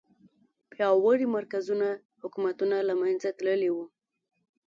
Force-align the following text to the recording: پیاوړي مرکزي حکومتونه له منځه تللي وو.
پیاوړي 0.71 1.27
مرکزي 1.37 1.73
حکومتونه 2.21 2.75
له 2.87 2.93
منځه 3.01 3.27
تللي 3.37 3.69
وو. 3.75 3.85